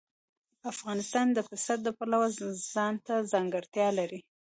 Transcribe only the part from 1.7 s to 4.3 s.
د پلوه ځانته ځانګړتیا لري.